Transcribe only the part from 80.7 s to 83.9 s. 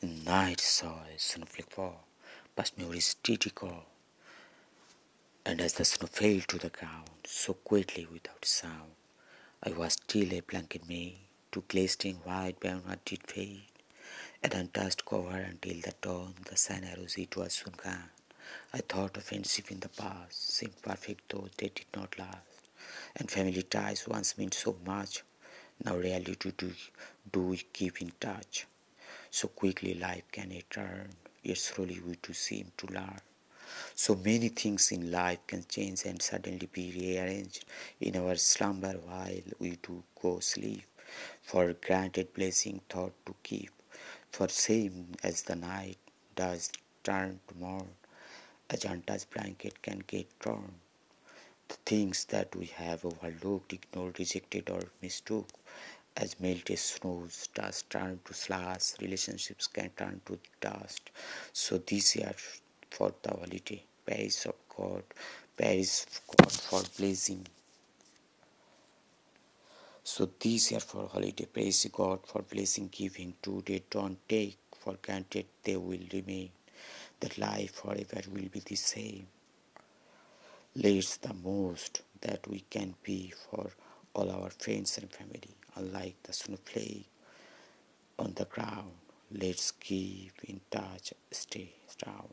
Let's the most that we can be for